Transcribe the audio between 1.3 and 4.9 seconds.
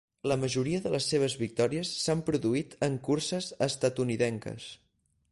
victòries s'han produït en curses estatunidenques.